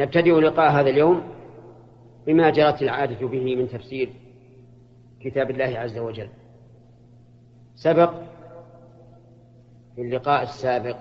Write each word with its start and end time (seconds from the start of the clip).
نبتدئ 0.00 0.40
لقاء 0.40 0.70
هذا 0.70 0.90
اليوم 0.90 1.22
بما 2.26 2.50
جرت 2.50 2.82
العادة 2.82 3.26
به 3.26 3.56
من 3.56 3.68
تفسير 3.68 4.08
كتاب 5.20 5.50
الله 5.50 5.78
عز 5.78 5.98
وجل. 5.98 6.28
سبق 7.74 8.10
في 9.96 10.02
اللقاء 10.02 10.42
السابق 10.42 10.96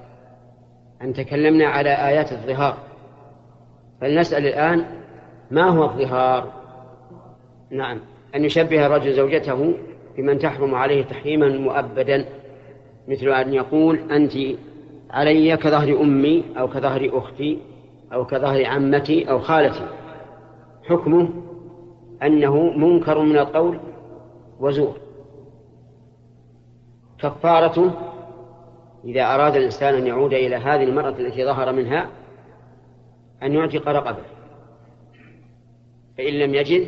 أن 1.02 1.14
تكلمنا 1.14 1.66
على 1.66 1.90
آيات 1.90 2.32
الظهار. 2.32 2.78
فلنسأل 4.02 4.48
الآن 4.48 4.86
ما 5.52 5.70
هو 5.70 5.84
الظهار؟ 5.84 6.54
نعم 7.72 8.00
أن 8.36 8.46
يشبه 8.46 8.86
الرجل 8.86 9.14
زوجته 9.14 9.74
بمن 10.18 10.40
تحرم 10.40 10.76
عليه 10.76 11.04
تحريما 11.04 11.48
مؤبدا 11.48 12.26
مثل 13.08 13.30
أن 13.30 13.54
يقول 13.54 14.12
أنت 14.12 14.34
علي 15.10 15.58
كظهر 15.58 16.02
أمي 16.02 16.44
أو 16.58 16.68
كظهر 16.68 17.10
أختي 17.14 17.60
أو 18.14 18.26
كظهر 18.26 18.66
عمتي 18.66 19.32
أو 19.32 19.40
خالتي. 19.40 19.88
حكمه 20.84 21.30
أنه 22.24 22.62
منكر 22.62 23.20
من 23.20 23.38
القول 23.38 23.80
وزور. 24.60 24.98
كفارته 27.20 27.92
إذا 29.06 29.36
أراد 29.36 29.56
الإنسان 29.56 29.94
أن 29.94 30.08
يعود 30.08 30.34
إلى 30.34 30.56
هذه 30.56 30.84
المرأة 30.84 31.10
التي 31.10 31.46
ظهر 31.46 31.72
منها 31.72 32.10
أن 33.44 33.54
يعتق 33.54 33.88
رقبة. 33.88 34.24
فإن 36.18 36.34
لم 36.34 36.56
يجد 36.56 36.88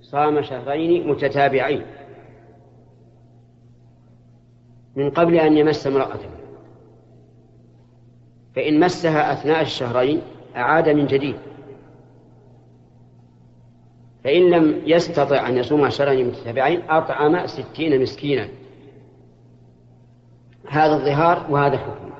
صام 0.00 0.42
شهرين 0.42 1.08
متتابعين 1.08 1.82
من 4.96 5.10
قبل 5.10 5.34
أن 5.34 5.56
يمس 5.56 5.86
امرأته. 5.86 6.28
فإن 8.56 8.80
مسها 8.80 9.32
أثناء 9.32 9.60
الشهرين 9.60 10.22
أعاد 10.56 10.88
من 10.88 11.06
جديد. 11.06 11.36
فإن 14.24 14.50
لم 14.50 14.82
يستطع 14.86 15.48
أن 15.48 15.56
يصوم 15.56 15.90
شهرين 15.90 16.26
متتابعين 16.26 16.82
أطعم 16.90 17.46
ستين 17.46 18.02
مسكينا. 18.02 18.48
هذا 20.68 20.94
الظهار 20.94 21.46
وهذا 21.50 21.78
حكم. 21.78 22.10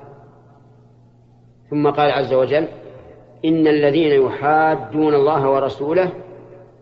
ثم 1.70 1.90
قال 1.90 2.10
عز 2.10 2.34
وجل 2.34 2.68
إن 3.44 3.66
الذين 3.66 4.24
يحادون 4.26 5.14
الله 5.14 5.50
ورسوله 5.50 6.12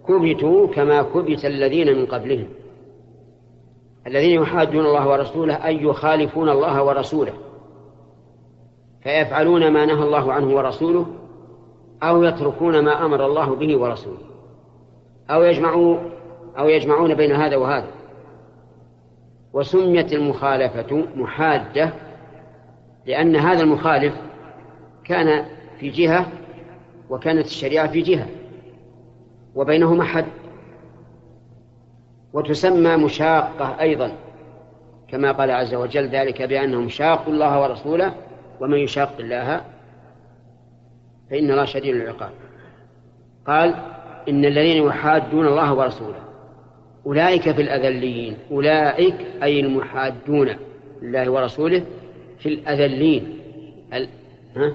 كبتوا 0.08 0.66
كما 0.66 1.02
كبت 1.02 1.44
الذين 1.44 1.96
من 1.98 2.06
قبلهم. 2.06 2.48
الذين 4.06 4.42
يحادون 4.42 4.86
الله 4.86 5.08
ورسوله 5.08 5.66
أي 5.66 5.82
يخالفون 5.82 6.48
الله 6.48 6.82
ورسوله. 6.82 7.32
فيفعلون 9.02 9.68
ما 9.68 9.86
نهى 9.86 10.04
الله 10.04 10.32
عنه 10.32 10.54
ورسوله 10.54 11.06
أو 12.02 12.22
يتركون 12.22 12.84
ما 12.84 13.04
أمر 13.04 13.26
الله 13.26 13.54
به 13.54 13.76
ورسوله. 13.76 14.18
أو 15.30 15.42
يجمعوا 15.42 15.98
أو 16.58 16.68
يجمعون 16.68 17.14
بين 17.14 17.32
هذا 17.32 17.56
وهذا. 17.56 17.88
وسميت 19.52 20.12
المخالفة 20.12 21.06
محادة 21.16 21.92
لأن 23.06 23.36
هذا 23.36 23.62
المخالف 23.62 24.14
كان 25.04 25.44
في 25.80 25.88
جهة 25.88 26.26
وكانت 27.10 27.46
الشريعة 27.46 27.88
في 27.88 28.00
جهة 28.00 28.26
وبينهما 29.54 30.04
حد 30.04 30.26
وتسمى 32.32 32.96
مشاقة 32.96 33.80
أيضا 33.80 34.12
كما 35.08 35.32
قال 35.32 35.50
عز 35.50 35.74
وجل 35.74 36.08
ذلك 36.08 36.42
بأنهم 36.42 36.88
شاقوا 36.88 37.32
الله 37.32 37.62
ورسوله 37.62 38.14
ومن 38.60 38.78
يشاق 38.78 39.14
الله 39.20 39.60
فإن 41.30 41.50
الله 41.50 41.64
شديد 41.64 41.94
العقاب. 41.94 42.30
قال 43.46 43.74
إن 44.28 44.44
الذين 44.44 44.86
يحادون 44.86 45.46
الله 45.46 45.74
ورسوله 45.74 46.22
أولئك 47.06 47.50
في 47.50 47.62
الأذلين 47.62 48.36
أولئك 48.50 49.14
أي 49.42 49.60
المحادون 49.60 50.48
لله 51.02 51.30
ورسوله 51.30 51.82
في 52.38 52.48
الأذلين. 52.48 53.38
ال... 53.92 54.08
ها؟ 54.56 54.74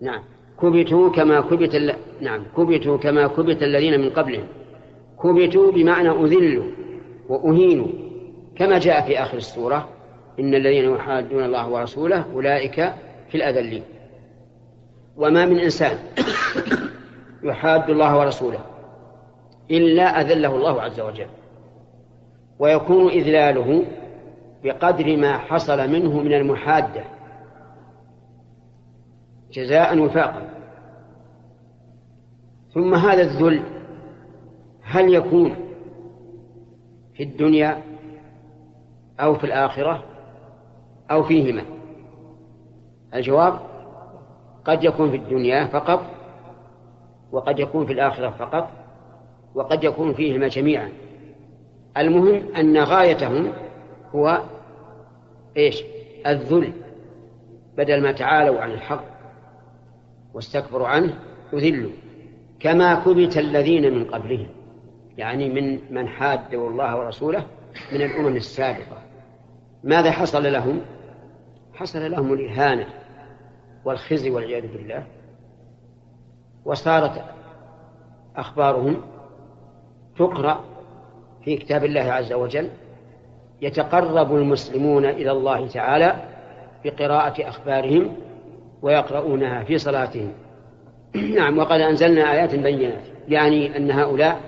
نعم. 0.00 0.22
كبتوا 0.62 1.10
كما 1.10 1.40
كبت 1.40 1.74
ال... 1.74 1.94
نعم. 2.20 2.42
كبتوا 2.56 2.96
كما 2.96 3.26
كبت 3.26 3.62
الذين 3.62 4.00
من 4.00 4.10
قبلهم. 4.10 4.46
كبتوا 5.22 5.72
بمعنى 5.72 6.10
أذلوا 6.10 6.64
وأهينوا. 7.28 7.88
كما 8.56 8.78
جاء 8.78 9.06
في 9.06 9.22
آخر 9.22 9.36
السورة 9.36 9.88
إن 10.40 10.54
الذين 10.54 10.94
يحادون 10.94 11.44
الله 11.44 11.68
ورسوله 11.68 12.24
أولئك 12.34 12.92
في 13.36 13.42
الأذلين 13.42 13.82
وما 15.16 15.46
من 15.46 15.58
إنسان 15.58 15.98
يحاد 17.42 17.90
الله 17.90 18.18
ورسوله 18.18 18.58
إلا 19.70 20.20
أذله 20.20 20.56
الله 20.56 20.82
عز 20.82 21.00
وجل. 21.00 21.26
ويكون 22.58 23.08
إذلاله 23.08 23.84
بقدر 24.64 25.16
ما 25.16 25.38
حصل 25.38 25.90
منه 25.90 26.20
من 26.20 26.32
المحادة 26.32 27.04
جزاء 29.52 29.98
وفاقا. 29.98 30.48
ثم 32.74 32.94
هذا 32.94 33.22
الذل 33.22 33.62
هل 34.82 35.14
يكون 35.14 35.56
في 37.14 37.22
الدنيا 37.22 37.82
أو 39.20 39.34
في 39.34 39.44
الآخرة 39.44 40.04
أو 41.10 41.22
فيهما؟ 41.22 41.75
الجواب 43.14 43.60
قد 44.64 44.84
يكون 44.84 45.10
في 45.10 45.16
الدنيا 45.16 45.66
فقط 45.66 46.06
وقد 47.32 47.58
يكون 47.58 47.86
في 47.86 47.92
الآخرة 47.92 48.30
فقط 48.30 48.70
وقد 49.54 49.84
يكون 49.84 50.14
فيهما 50.14 50.48
جميعا. 50.48 50.88
المهم 51.96 52.42
أن 52.56 52.78
غايتهم 52.78 53.52
هو 54.14 54.42
إيش؟ 55.56 55.82
الذل. 56.26 56.72
بدل 57.76 58.02
ما 58.02 58.12
تعالوا 58.12 58.60
عن 58.60 58.70
الحق 58.70 59.04
واستكبروا 60.34 60.88
عنه 60.88 61.18
أذلوا. 61.52 61.90
كما 62.60 62.94
كبت 62.94 63.38
الذين 63.38 63.94
من 63.94 64.04
قبلهم. 64.04 64.46
يعني 65.18 65.48
من 65.48 65.78
من 65.90 66.08
حادوا 66.08 66.70
الله 66.70 66.96
ورسوله 66.98 67.46
من 67.92 68.02
الأمم 68.02 68.36
السابقة. 68.36 68.98
ماذا 69.84 70.10
حصل 70.10 70.52
لهم؟ 70.52 70.80
حصل 71.76 72.10
لهم 72.10 72.32
الإهانة 72.32 72.86
والخزي 73.84 74.30
والعياذ 74.30 74.66
بالله 74.66 75.02
وصارت 76.64 77.24
أخبارهم 78.36 79.02
تقرأ 80.18 80.64
في 81.44 81.56
كتاب 81.56 81.84
الله 81.84 82.00
عز 82.00 82.32
وجل 82.32 82.68
يتقرب 83.62 84.34
المسلمون 84.34 85.04
إلى 85.04 85.30
الله 85.30 85.68
تعالى 85.68 86.16
بقراءة 86.84 87.48
أخبارهم 87.48 88.16
ويقرؤونها 88.82 89.64
في 89.64 89.78
صلاتهم. 89.78 90.32
نعم 91.36 91.58
وقد 91.58 91.80
أنزلنا 91.80 92.32
آيات 92.32 92.54
بينات 92.54 93.02
يعني 93.28 93.76
أن 93.76 93.90
هؤلاء 93.90 94.40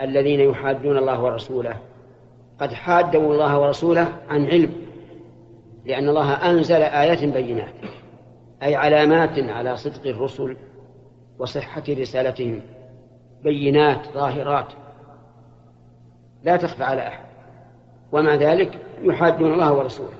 الذين 0.00 0.40
يحادون 0.40 0.98
الله 0.98 1.22
ورسوله 1.22 1.76
قد 2.60 2.72
حادوا 2.72 3.34
الله 3.34 3.58
ورسوله 3.58 4.12
عن 4.30 4.46
علم 4.46 4.81
لأن 5.84 6.08
الله 6.08 6.32
أنزل 6.32 6.82
آيات 6.82 7.24
بينات 7.24 7.74
أي 8.62 8.76
علامات 8.76 9.38
على 9.38 9.76
صدق 9.76 10.06
الرسل 10.06 10.56
وصحة 11.38 11.82
رسالتهم 11.88 12.60
بينات 13.44 14.06
ظاهرات. 14.14 14.72
لا 16.44 16.56
تخفى 16.56 16.84
على 16.84 17.08
أحد. 17.08 17.24
ومع 18.12 18.34
ذلك 18.34 18.78
يحادون 19.02 19.52
الله 19.52 19.72
ورسوله. 19.72 20.12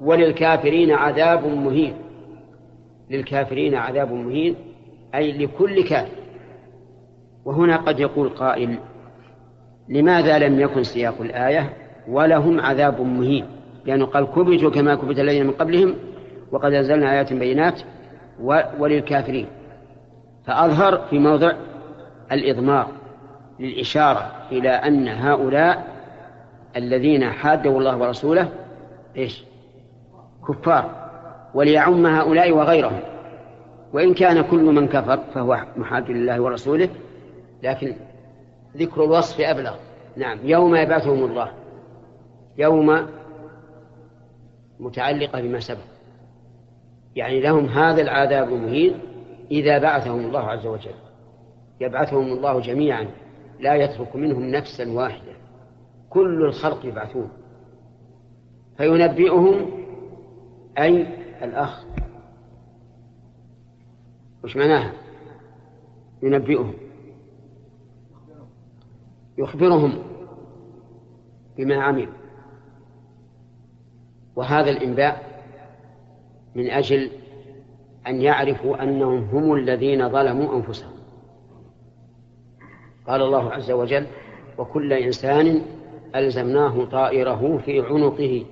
وللكافرين 0.00 0.92
عذاب 0.92 1.46
مهين. 1.46 1.94
للكافرين 3.10 3.74
عذاب 3.74 4.12
مهين 4.12 4.56
أي 5.14 5.32
لكل 5.32 5.84
كافر. 5.84 6.20
وهنا 7.44 7.76
قد 7.76 8.00
يقول 8.00 8.28
قائل 8.28 8.78
لماذا 9.88 10.38
لم 10.38 10.60
يكن 10.60 10.82
سياق 10.82 11.20
الآية 11.20 11.76
ولهم 12.08 12.60
عذاب 12.60 13.00
مهين؟ 13.00 13.59
لأنه 13.86 14.06
قال 14.06 14.26
كبتوا 14.26 14.70
كما 14.70 14.94
كبت 14.94 15.18
الذين 15.18 15.46
من 15.46 15.52
قبلهم 15.52 15.94
وقد 16.52 16.72
أنزلنا 16.72 17.12
آيات 17.12 17.32
بينات 17.32 17.80
وللكافرين. 18.78 19.46
فأظهر 20.46 20.98
في 21.10 21.18
موضع 21.18 21.52
الإضمار 22.32 22.88
للإشارة 23.60 24.32
إلى 24.52 24.70
أن 24.70 25.08
هؤلاء 25.08 25.84
الذين 26.76 27.30
حادوا 27.30 27.78
الله 27.78 27.96
ورسوله 27.96 28.48
إيش؟ 29.16 29.44
كفار. 30.48 31.10
وليعم 31.54 32.06
هؤلاء 32.06 32.52
وغيرهم. 32.52 33.00
وإن 33.92 34.14
كان 34.14 34.42
كل 34.42 34.62
من 34.62 34.88
كفر 34.88 35.18
فهو 35.34 35.60
محاد 35.76 36.10
لله 36.10 36.40
ورسوله 36.40 36.88
لكن 37.62 37.94
ذكر 38.76 39.04
الوصف 39.04 39.40
أبلغ. 39.40 39.74
نعم 40.16 40.38
يوم 40.44 40.76
يبعثهم 40.76 41.24
الله. 41.24 41.50
يوم 42.58 43.06
متعلقة 44.80 45.40
بما 45.40 45.60
سبق. 45.60 45.84
يعني 47.16 47.40
لهم 47.40 47.66
هذا 47.66 48.02
العذاب 48.02 48.48
المهين 48.48 48.98
إذا 49.50 49.78
بعثهم 49.78 50.20
الله 50.20 50.40
عز 50.40 50.66
وجل. 50.66 50.94
يبعثهم 51.80 52.32
الله 52.32 52.60
جميعا. 52.60 53.08
لا 53.60 53.74
يترك 53.74 54.16
منهم 54.16 54.44
نفسا 54.44 54.92
واحدة. 54.92 55.32
كل 56.10 56.44
الخلق 56.44 56.86
يبعثون. 56.86 57.30
فينبئهم 58.76 59.70
أي 60.78 61.06
الأخ. 61.42 61.84
وش 64.44 64.56
معناها؟ 64.56 64.92
ينبئهم. 66.22 66.74
يخبرهم 69.38 70.02
بما 71.58 71.82
عملوا. 71.82 72.19
وهذا 74.40 74.70
الإنباء 74.70 75.24
من 76.54 76.70
أجل 76.70 77.10
أن 78.06 78.22
يعرفوا 78.22 78.82
أنهم 78.82 79.24
هم 79.24 79.54
الذين 79.54 80.08
ظلموا 80.08 80.56
أنفسهم. 80.56 80.92
قال 83.06 83.22
الله 83.22 83.52
عز 83.52 83.70
وجل 83.70 84.06
وكل 84.58 84.92
إنسان 84.92 85.62
ألزمناه 86.16 86.84
طائره 86.84 87.60
في 87.64 87.80
عنقه. 87.80 88.46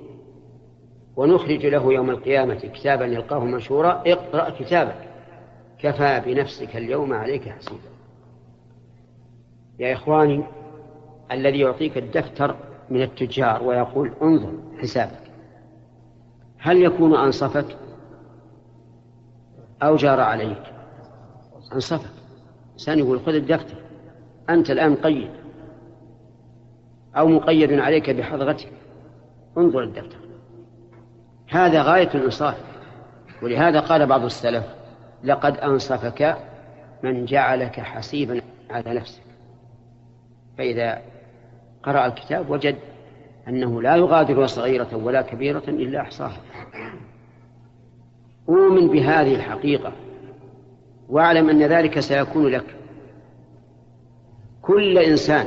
ونخرج 1.16 1.66
له 1.66 1.92
يوم 1.92 2.10
القيامة 2.10 2.54
كتابا 2.54 3.04
يلقاه 3.04 3.44
منشورا 3.44 4.02
اقرأ 4.06 4.50
كتابك 4.50 5.08
كفى 5.78 6.22
بنفسك 6.26 6.76
اليوم 6.76 7.12
عليك 7.12 7.48
حسيبا. 7.48 7.88
يا 9.78 9.92
إخواني 9.92 10.44
الذي 11.32 11.58
يعطيك 11.58 11.98
الدفتر 11.98 12.56
من 12.90 13.02
التجار 13.02 13.62
ويقول 13.62 14.12
انظر 14.22 14.52
حسابك. 14.82 15.27
هل 16.58 16.82
يكون 16.82 17.14
أنصفك 17.16 17.76
أو 19.82 19.96
جار 19.96 20.20
عليك؟ 20.20 20.62
أنصفك. 21.72 22.10
إنسان 22.72 22.98
يقول 22.98 23.20
خذ 23.20 23.34
الدفتر 23.34 23.76
أنت 24.50 24.70
الآن 24.70 24.90
مقيد 24.90 25.30
أو 27.16 27.28
مقيد 27.28 27.72
عليك 27.72 28.10
بحضرتك. 28.10 28.72
انظر 29.58 29.82
الدفتر. 29.82 30.18
هذا 31.48 31.82
غاية 31.82 32.10
الإنصاف. 32.14 32.64
ولهذا 33.42 33.80
قال 33.80 34.06
بعض 34.06 34.24
السلف 34.24 34.64
لقد 35.24 35.56
أنصفك 35.56 36.36
من 37.02 37.24
جعلك 37.24 37.80
حسيبا 37.80 38.40
على 38.70 38.94
نفسك. 38.94 39.22
فإذا 40.58 41.02
قرأ 41.82 42.06
الكتاب 42.06 42.50
وجد 42.50 42.76
أنه 43.48 43.82
لا 43.82 43.96
يغادر 43.96 44.46
صغيرة 44.46 44.88
ولا 44.92 45.22
كبيرة 45.22 45.62
إلا 45.68 46.00
أحصاها. 46.00 46.36
أؤمن 48.48 48.88
بهذه 48.88 49.34
الحقيقة 49.34 49.92
وأعلم 51.08 51.50
أن 51.50 51.62
ذلك 51.62 52.00
سيكون 52.00 52.46
لك. 52.46 52.64
كل 54.62 54.98
إنسان 54.98 55.46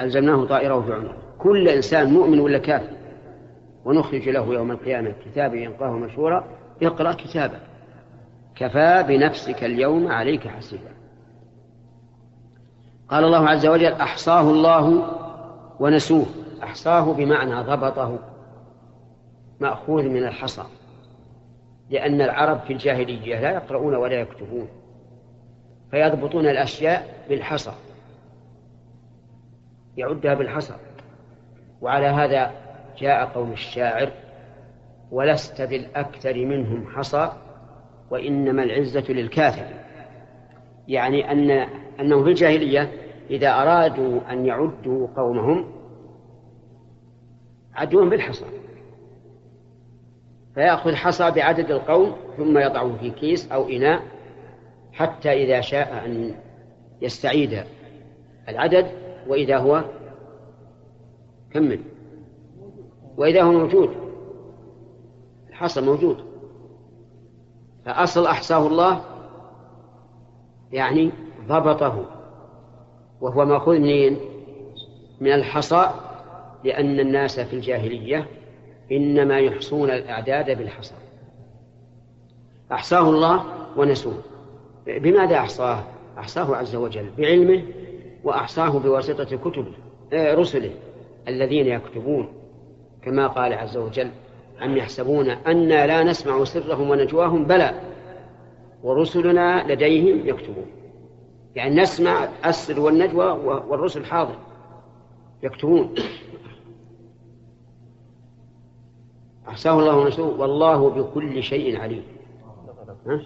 ألزمناه 0.00 0.44
طائره 0.44 0.80
في 0.80 0.92
عنقه 0.92 1.14
كل 1.38 1.68
إنسان 1.68 2.12
مؤمن 2.12 2.40
ولا 2.40 2.58
كافر؟ 2.58 2.92
ونخرج 3.84 4.28
له 4.28 4.54
يوم 4.54 4.70
القيامة 4.70 5.12
كتابا 5.24 5.56
يلقاه 5.56 5.90
مشهورا 5.90 6.44
اقرأ 6.82 7.12
كتابك. 7.12 7.60
كفى 8.56 9.04
بنفسك 9.08 9.64
اليوم 9.64 10.08
عليك 10.12 10.48
حسيبا. 10.48 10.90
قال 13.08 13.24
الله 13.24 13.48
عز 13.48 13.66
وجل 13.66 13.92
أحصاه 13.92 14.50
الله 14.50 15.02
ونسوه. 15.80 16.26
أحصاه 16.62 17.12
بمعنى 17.12 17.62
ضبطه 17.62 18.18
مأخوذ 19.60 20.02
من 20.02 20.24
الحصى 20.24 20.62
لأن 21.90 22.20
العرب 22.20 22.60
في 22.60 22.72
الجاهلية 22.72 23.40
لا 23.40 23.50
يقرؤون 23.50 23.94
ولا 23.94 24.20
يكتبون 24.20 24.68
فيضبطون 25.90 26.46
الأشياء 26.46 27.24
بالحصى 27.28 27.72
يعدها 29.96 30.34
بالحصى. 30.34 30.74
وعلى 31.80 32.06
هذا 32.06 32.52
جاء 32.98 33.24
قول 33.26 33.52
الشاعر 33.52 34.12
ولست 35.10 35.62
بالأكثر 35.62 36.34
منهم 36.34 36.86
حصى 36.86 37.32
وإنما 38.10 38.62
العزة 38.62 39.04
للكافر. 39.08 39.66
يعني 40.88 41.32
أن 41.32 41.50
أنهم 42.00 42.24
في 42.24 42.30
الجاهلية 42.30 42.92
إذا 43.30 43.50
أرادوا 43.50 44.20
أن 44.30 44.46
يعدوا 44.46 45.08
قومهم 45.16 45.77
عدوهم 47.78 48.10
بالحصى. 48.10 48.44
فيأخذ 50.54 50.94
حصى 50.94 51.30
بعدد 51.30 51.70
القوم 51.70 52.16
ثم 52.36 52.58
يضعه 52.58 52.96
في 52.96 53.10
كيس 53.10 53.52
أو 53.52 53.68
إناء 53.68 54.02
حتى 54.92 55.32
إذا 55.32 55.60
شاء 55.60 56.04
أن 56.06 56.34
يستعيد 57.02 57.64
العدد 58.48 58.86
وإذا 59.28 59.58
هو 59.58 59.84
كمل 61.52 61.80
وإذا 63.16 63.42
هو 63.42 63.52
موجود. 63.52 63.90
الحصى 65.48 65.80
موجود. 65.80 66.24
فأصل 67.84 68.26
أحصاه 68.26 68.66
الله 68.66 69.04
يعني 70.72 71.12
ضبطه. 71.48 72.04
وهو 73.20 73.44
مأخوذ 73.44 73.78
منين؟ 73.78 74.18
من 75.20 75.32
الحصى 75.32 75.90
لأن 76.64 77.00
الناس 77.00 77.40
في 77.40 77.56
الجاهلية 77.56 78.26
إنما 78.92 79.38
يحصون 79.38 79.90
الأعداد 79.90 80.58
بالحصى. 80.58 80.94
أحصاه 82.72 83.10
الله 83.10 83.44
ونسوه. 83.76 84.22
بماذا 84.86 85.36
أحصاه؟ 85.36 85.84
أحصاه 86.18 86.56
عز 86.56 86.76
وجل 86.76 87.10
بعلمه 87.18 87.62
وأحصاه 88.24 88.78
بواسطة 88.78 89.36
كتبه 89.36 89.72
آه، 90.12 90.34
رسله 90.34 90.70
الذين 91.28 91.66
يكتبون. 91.66 92.28
كما 93.02 93.26
قال 93.26 93.52
عز 93.52 93.76
وجل 93.76 94.10
أم 94.62 94.76
يحسبون 94.76 95.30
أنا 95.30 95.86
لا 95.86 96.04
نسمع 96.04 96.44
سرهم 96.44 96.90
ونجواهم؟ 96.90 97.44
بلى 97.44 97.80
ورسلنا 98.82 99.72
لديهم 99.72 100.28
يكتبون. 100.28 100.66
يعني 101.54 101.82
نسمع 101.82 102.28
السر 102.46 102.80
والنجوى 102.80 103.26
والرسل 103.68 104.04
حاضر 104.04 104.34
يكتبون. 105.42 105.94
أحصاه 109.58 109.78
الله 109.78 109.96
ونسوه 109.96 110.40
والله 110.40 110.90
بكل 110.90 111.42
شيء 111.42 111.80
عليم. 111.80 112.02
ها؟ 113.06 113.20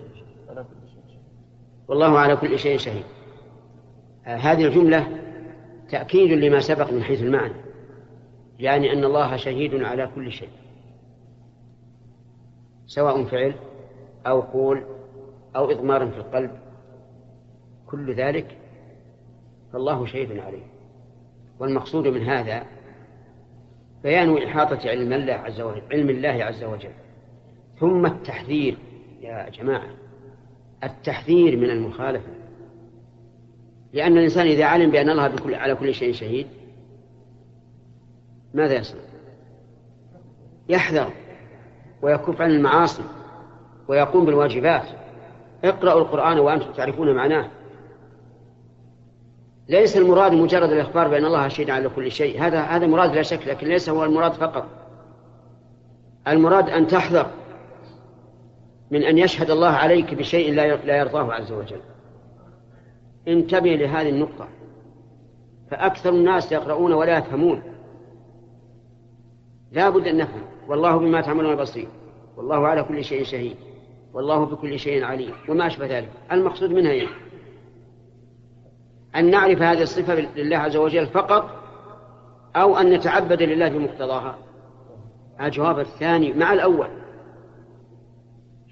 والله 1.89 2.19
على 2.19 2.37
كل 2.37 2.59
شيء 2.59 2.79
شهيد. 2.79 3.05
آه 4.27 4.37
هذه 4.37 4.65
الجملة 4.65 5.07
تأكيد 5.91 6.33
لما 6.33 6.61
سبق 6.61 6.93
من 6.93 7.03
حيث 7.03 7.23
المعنى 7.23 7.55
يعني 8.59 8.93
أن 8.93 9.05
الله 9.05 9.37
شهيد 9.37 9.83
على 9.83 10.11
كل 10.15 10.33
شيء. 10.33 10.49
سواء 12.87 13.25
فعل 13.25 13.55
أو 14.27 14.41
قول 14.41 14.85
أو 15.57 15.71
إضمار 15.71 16.11
في 16.11 16.19
القلب 16.19 16.51
كل 17.87 18.15
ذلك 18.15 18.59
فالله 19.73 20.07
شهيد 20.07 20.39
عليه. 20.39 20.67
والمقصود 21.61 22.09
من 22.09 22.23
هذا 22.23 22.67
بيان 24.03 24.43
إحاطة 24.43 24.91
علم 24.91 25.13
الله 25.13 25.33
عز 25.33 25.61
وجل 25.61 25.83
علم 25.93 26.11
الله 26.11 26.45
عز 26.45 26.65
وجل. 26.65 26.93
ثم 27.81 28.07
التحذير 28.07 28.77
يا 29.21 29.49
جماعة 29.49 29.91
التحذير 30.85 31.57
من 31.57 31.71
المخالفة. 31.71 32.29
لأن 33.93 34.19
الإنسان 34.19 34.47
إذا 34.47 34.65
علم 34.65 34.91
بأن 34.91 35.11
الله 35.11 35.29
بكل 35.29 35.55
على 35.55 35.75
كل 35.75 35.95
شيء 35.95 36.13
شهيد 36.13 36.47
ماذا 38.55 38.75
يصنع؟ 38.75 39.01
يحذر 40.69 41.13
ويكف 42.03 42.41
عن 42.41 42.51
المعاصي 42.51 43.03
ويقوم 43.89 44.25
بالواجبات. 44.25 44.87
اقرأوا 45.65 46.01
القرآن 46.01 46.39
وأنتم 46.39 46.73
تعرفون 46.73 47.15
معناه. 47.15 47.51
ليس 49.69 49.97
المراد 49.97 50.33
مجرد 50.33 50.71
الإخبار 50.71 51.09
بأن 51.09 51.25
الله 51.25 51.49
شهيد 51.49 51.71
على 51.71 51.89
كل 51.89 52.11
شيء. 52.11 52.43
هذا 52.43 52.61
هذا 52.61 52.87
مراد 52.87 53.15
لا 53.15 53.23
شك 53.23 53.49
لكن 53.49 53.67
ليس 53.67 53.89
هو 53.89 54.05
المراد 54.05 54.33
فقط. 54.33 54.67
المراد 56.29 56.69
أن 56.71 56.87
تحذر 56.87 57.27
من 58.91 59.03
أن 59.03 59.19
يشهد 59.19 59.51
الله 59.51 59.69
عليك 59.69 60.15
بشيء 60.15 60.55
لا 60.85 60.97
يرضاه 60.99 61.33
عز 61.33 61.53
وجل. 61.53 61.81
انتبه 63.29 63.71
لهذه 63.71 64.09
النقطة. 64.09 64.49
فأكثر 65.71 66.11
الناس 66.11 66.53
يقرؤون 66.53 66.93
ولا 66.93 67.19
يفهمون. 67.19 67.63
لا 69.73 69.91
بد 69.91 70.07
أن 70.07 70.17
نفهم. 70.17 70.43
والله 70.69 70.97
بما 70.97 71.21
تعملون 71.21 71.57
بصير. 71.57 71.89
والله 72.37 72.69
على 72.69 72.83
كل 72.83 73.05
شيء 73.05 73.25
شهيد. 73.25 73.57
والله 74.15 74.45
بكل 74.45 74.79
شيء 74.79 75.05
عليم. 75.05 75.33
وما 75.49 75.67
أشبه 75.67 75.87
ذلك. 75.87 76.09
المقصود 76.33 76.71
منها 76.71 76.93
يعني 76.93 77.09
أن 79.17 79.31
نعرف 79.31 79.63
هذه 79.63 79.83
الصفة 79.83 80.15
لله 80.15 80.57
عز 80.57 80.77
وجل 80.77 81.07
فقط 81.07 81.51
أو 82.57 82.77
أن 82.77 82.91
نتعبد 82.91 83.43
لله 83.43 83.69
بمقتضاها. 83.69 84.39
الجواب 85.41 85.79
الثاني 85.79 86.33
مع 86.33 86.53
الأول. 86.53 86.89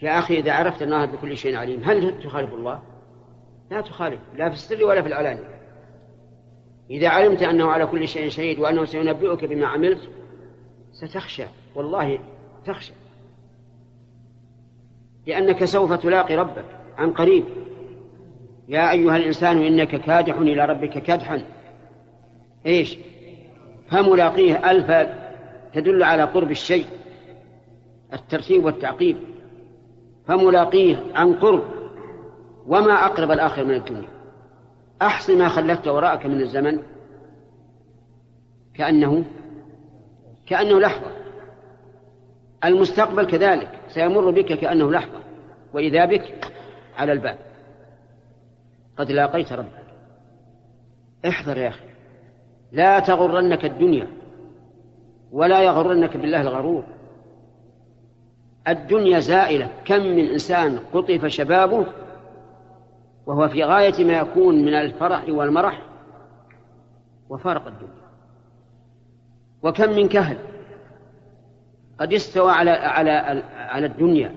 يا 0.03 0.19
أخي 0.19 0.39
إذا 0.39 0.53
عرفت 0.53 0.83
أن 0.83 0.93
الله 0.93 1.05
بكل 1.05 1.37
شيء 1.37 1.57
عليم 1.57 1.83
هل 1.85 2.23
تخالف 2.23 2.55
الله؟ 2.55 2.83
لا 3.71 3.81
تخالف 3.81 4.21
لا 4.37 4.49
في 4.49 4.55
السر 4.55 4.85
ولا 4.85 5.03
في 5.03 5.09
العلانية. 5.09 5.61
إذا 6.91 7.09
علمت 7.09 7.43
أنه 7.43 7.71
على 7.71 7.87
كل 7.87 8.09
شيء 8.09 8.29
شهيد 8.29 8.59
وأنه 8.59 8.85
سينبئك 8.85 9.45
بما 9.45 9.67
عملت 9.67 10.09
ستخشى 10.93 11.45
والله 11.75 12.19
تخشى. 12.67 12.93
لأنك 15.27 15.65
سوف 15.65 15.93
تلاقي 15.93 16.37
ربك 16.37 16.65
عن 16.99 17.13
قريب. 17.13 17.45
يا 18.71 18.91
أيها 18.91 19.17
الإنسان 19.17 19.63
إنك 19.63 19.89
كادح 19.89 20.37
إلى 20.37 20.65
ربك 20.65 20.99
كدحا. 21.03 21.43
إيش؟ 22.67 22.99
فملاقيه 23.91 24.71
ألف 24.71 25.11
تدل 25.75 26.03
على 26.03 26.23
قرب 26.25 26.51
الشيء 26.51 26.87
الترتيب 28.13 28.65
والتعقيب. 28.65 29.17
فملاقيه 30.27 31.05
عن 31.15 31.35
قرب 31.35 31.65
وما 32.67 32.93
أقرب 32.93 33.31
الآخر 33.31 33.65
من 33.65 33.75
الدنيا. 33.75 34.09
أحصي 35.03 35.37
ما 35.37 35.49
خلفت 35.49 35.89
وراءك 35.89 36.27
من 36.27 36.41
الزمن. 36.41 36.83
كأنه 38.75 39.25
كأنه 40.47 40.81
لحظة. 40.81 41.11
المستقبل 42.65 43.27
كذلك 43.27 43.69
سيمر 43.89 44.31
بك 44.31 44.53
كأنه 44.53 44.91
لحظة. 44.91 45.21
وإذا 45.73 46.05
بك 46.05 46.53
على 46.99 47.13
الباب. 47.13 47.50
قد 49.01 49.13
لاقيت 49.13 49.53
ربك. 49.53 49.85
احذر 51.29 51.57
يا 51.59 51.69
أخي. 51.69 51.85
لا 52.73 53.01
تغرنك 53.01 53.65
الدنيا 53.65 54.07
ولا 55.33 55.63
يغرنك 55.63 56.17
بالله 56.17 56.41
الغرور. 56.41 56.85
الدنيا 58.69 59.21
زائلة. 59.21 59.69
كم 59.85 60.01
من 60.01 60.25
إنسان 60.25 60.79
قطف 60.93 61.27
شبابه 61.27 61.87
وهو 63.27 63.49
في 63.49 63.65
غاية 63.65 64.05
ما 64.05 64.13
يكون 64.13 64.65
من 64.65 64.75
الفرح 64.75 65.25
والمرح 65.29 65.83
وفارق 67.29 67.67
الدنيا. 67.67 68.01
وكم 69.63 69.91
من 69.91 70.09
كهل 70.09 70.39
قد 72.01 72.13
استوى 72.13 72.53
على 72.53 72.71
على 72.71 73.43
على 73.57 73.87
الدنيا 73.87 74.35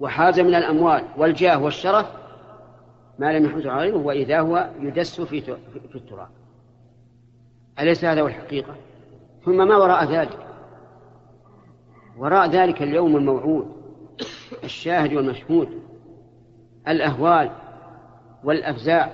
وحاز 0.00 0.40
من 0.40 0.54
الأموال 0.54 1.02
والجاه 1.16 1.62
والشرف 1.62 2.06
ما 3.18 3.38
لم 3.38 3.44
يحوز 3.44 3.66
غيره 3.66 3.96
وإذا 3.96 4.40
هو 4.40 4.70
يدس 4.80 5.20
في 5.20 5.40
في 5.40 5.94
التراب. 5.94 6.28
أليس 7.80 8.04
هذا 8.04 8.20
هو 8.20 8.26
الحقيقة؟ 8.26 8.74
ثم 9.44 9.68
ما 9.68 9.76
وراء 9.76 10.12
ذلك؟ 10.12 10.46
وراء 12.18 12.50
ذلك 12.50 12.82
اليوم 12.82 13.16
الموعود 13.16 13.76
الشاهد 14.64 15.14
والمشهود 15.14 15.68
الأهوال 16.88 17.50
والأفزاع. 18.44 19.12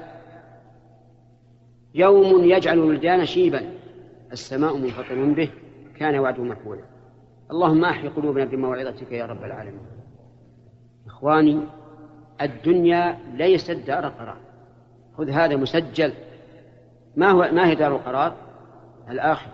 يوم 1.94 2.44
يجعل 2.44 2.78
الولدان 2.78 3.26
شيبا 3.26 3.70
السماء 4.32 4.76
منفطر 4.76 5.24
به 5.24 5.48
كان 5.96 6.18
وعده 6.18 6.42
مفعولا. 6.42 6.82
اللهم 7.50 7.84
أحي 7.84 8.08
قلوبنا 8.08 8.44
بموعظتك 8.44 9.12
يا 9.12 9.26
رب 9.26 9.44
العالمين. 9.44 9.86
إخواني 11.06 11.60
الدنيا 12.44 13.18
ليست 13.34 13.70
دار 13.70 14.08
قرار. 14.08 14.36
خذ 15.18 15.30
هذا 15.30 15.56
مسجل. 15.56 16.12
ما 17.16 17.30
هو 17.30 17.48
ما 17.52 17.66
هي 17.66 17.74
دار 17.74 17.96
القرار؟ 17.96 18.34
الآخرة. 19.10 19.52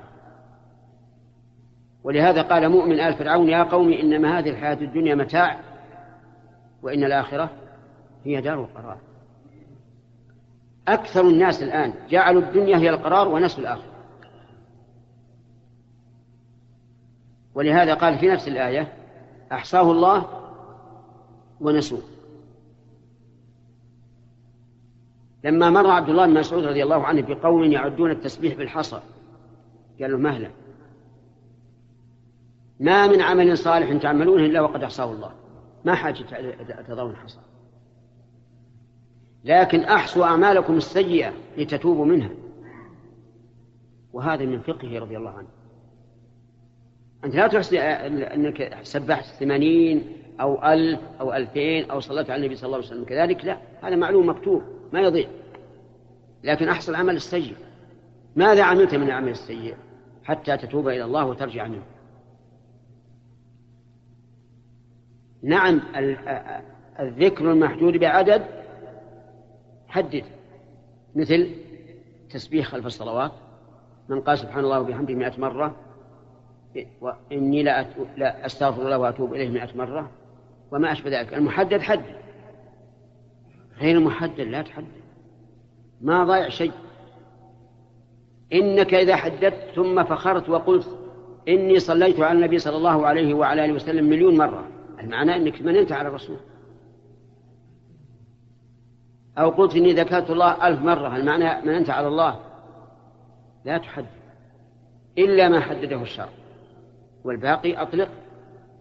ولهذا 2.05 2.43
قال 2.43 2.69
مؤمن 2.69 3.01
آل 3.01 3.15
فرعون 3.15 3.49
يا 3.49 3.63
قوم 3.63 3.93
إنما 3.93 4.39
هذه 4.39 4.51
الحياة 4.51 4.79
الدنيا 4.81 5.15
متاع 5.15 5.61
وإن 6.83 7.05
الآخرة 7.05 7.51
هي 8.25 8.41
دار 8.41 8.61
القرار. 8.61 8.99
أكثر 10.89 11.21
الناس 11.21 11.63
الآن 11.63 11.93
جعلوا 12.11 12.43
الدنيا 12.43 12.77
هي 12.77 12.91
القرار 12.91 13.29
ونسوا 13.29 13.61
الآخرة. 13.61 13.93
ولهذا 17.55 17.95
قال 17.95 18.19
في 18.19 18.29
نفس 18.29 18.49
الآية 18.49 18.93
أحصاه 19.53 19.93
الله 19.93 20.27
ونسوه. 21.61 22.03
لما 25.45 25.71
مر 25.71 25.91
عبد 25.91 26.09
الله 26.09 26.27
بن 26.27 26.35
مسعود 26.35 26.65
رضي 26.65 26.83
الله 26.83 27.05
عنه 27.07 27.23
بقوم 27.23 27.65
يعدون 27.65 28.11
التسبيح 28.11 28.55
بالحصى 28.55 29.01
قال 30.01 30.11
له 30.13 30.19
مهلا 30.19 30.51
ما 32.81 33.07
من 33.07 33.21
عمل 33.21 33.59
صالح 33.59 34.03
تعملونه 34.03 34.47
إلا 34.47 34.61
وقد 34.61 34.83
أحصاه 34.83 35.13
الله. 35.13 35.31
ما 35.85 35.95
حاجة 35.95 36.25
تضعون 36.89 37.11
الحصى. 37.11 37.39
لكن 39.45 39.81
أحصوا 39.81 40.25
أعمالكم 40.25 40.77
السيئة 40.77 41.33
لتتوبوا 41.57 42.07
منها. 42.07 42.31
وهذا 44.13 44.45
من 44.45 44.61
فقهه 44.61 44.99
رضي 44.99 45.17
الله 45.17 45.31
عنه. 45.31 45.49
أنت 47.25 47.35
لا 47.35 47.47
تحصي 47.47 47.81
أنك 47.81 48.79
سبحت 48.83 49.25
ثمانين 49.25 50.13
أو 50.41 50.73
ألف 50.73 51.01
أو 51.21 51.35
ألفين 51.35 51.91
أو 51.91 52.01
صليت 52.01 52.31
على 52.31 52.41
النبي 52.41 52.57
صلى 52.57 52.67
الله 52.67 52.77
عليه 52.77 52.87
وسلم. 52.87 53.05
كذلك 53.05 53.45
لا. 53.45 53.59
هذا 53.83 53.97
معلوم 53.97 54.29
مكتوب. 54.29 54.63
ما 54.93 55.01
يضيع. 55.01 55.29
لكن 56.45 56.69
أحصل 56.69 56.93
العمل 56.93 57.17
السيء. 57.17 57.55
ماذا 58.37 58.63
عملت 58.63 58.95
من 58.95 59.03
العمل 59.03 59.29
السيء 59.29 59.77
حتى 60.25 60.57
تتوب 60.57 60.89
إلى 60.89 61.05
الله 61.05 61.27
وترجع 61.27 61.67
منه؟ 61.67 61.83
نعم 65.43 65.81
الذكر 67.01 67.53
المحدود 67.53 67.97
بعدد 67.97 68.45
حدد. 69.89 70.25
مثل 71.15 71.55
تسبيح 72.31 72.67
خلف 72.67 72.87
الصلوات. 72.87 73.33
من 74.09 74.21
قال 74.21 74.39
سبحان 74.39 74.65
الله 74.65 74.81
وبحمده 74.81 75.15
مئة 75.15 75.41
مرة 75.41 75.77
وإني 77.01 77.63
لا, 77.63 77.87
لا 78.17 78.47
أستغفر 78.47 78.83
الله 78.83 78.99
وأتوب 78.99 79.35
إليه 79.35 79.49
مئة 79.49 79.77
مرة 79.77 80.11
وما 80.71 80.93
أشبه 80.93 81.21
ذلك. 81.21 81.35
المحدد 81.35 81.81
حد. 81.81 82.05
غير 83.81 83.97
المحدد 83.97 84.41
لا 84.41 84.63
تحدد. 84.63 84.87
ما 86.01 86.25
ضايع 86.25 86.49
شيء. 86.49 86.73
إنك 88.53 88.95
إذا 88.95 89.17
حددت 89.17 89.71
ثم 89.75 90.05
فخرت 90.05 90.49
وقلت 90.49 90.99
إني 91.49 91.79
صليت 91.79 92.21
على 92.21 92.39
النبي 92.39 92.59
صلى 92.59 92.77
الله 92.77 93.07
عليه 93.07 93.35
وعلى 93.35 93.65
آله 93.65 93.73
وسلم 93.73 94.05
مليون 94.05 94.37
مرة. 94.37 94.69
المعنى 95.01 95.37
أنك 95.37 95.63
مننت 95.63 95.93
على 95.93 96.09
الرسول. 96.09 96.37
أو 99.39 99.51
قلت 99.51 99.77
إني 99.77 99.93
ذكرت 99.93 100.31
الله 100.31 100.69
ألف 100.69 100.81
مرة. 100.81 101.17
المعنى 101.17 101.67
مننت 101.67 101.91
على 101.91 102.09
الله. 102.09 102.41
لا 103.65 103.79
تحدد. 103.79 104.07
إلا 105.19 105.49
ما 105.49 105.61
حدده 105.61 106.03
الشرع. 106.03 106.29
والباقي 107.25 107.83
أطلق. 107.83 108.09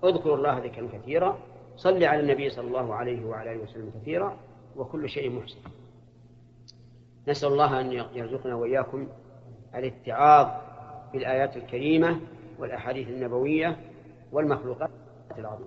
اذكر 0.03 0.35
الله 0.35 0.57
ذكرا 0.57 0.87
كثيرا. 0.93 1.37
صل 1.77 2.03
على 2.03 2.19
النبي 2.19 2.49
صلى 2.49 2.67
الله 2.67 2.95
عليه 2.95 3.25
وعلى 3.25 3.53
آله 3.53 3.63
وسلم 3.63 3.91
كثيرا. 4.01 4.37
وكل 4.77 5.09
شيء 5.09 5.29
محسن. 5.29 5.59
نسأل 7.27 7.49
الله 7.49 7.81
أن 7.81 7.91
يرزقنا 7.91 8.55
وإياكم 8.55 9.07
الاتعاظ 9.75 10.47
بالآيات 11.13 11.57
الكريمة 11.57 12.19
والأحاديث 12.59 13.07
النبوية 13.07 13.77
والمخلوقات 14.31 14.89
العظيمة. 15.37 15.65